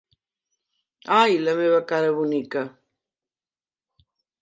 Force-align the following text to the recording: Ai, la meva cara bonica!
Ai, 1.17 1.35
la 1.45 1.53
meva 1.61 1.81
cara 1.93 2.17
bonica! 2.19 2.67